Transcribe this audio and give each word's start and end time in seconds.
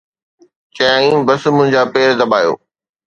چيائين، 0.75 1.15
”بس 1.27 1.41
منهنجا 1.55 1.81
پير 1.93 2.09
دٻايو. 2.19 2.53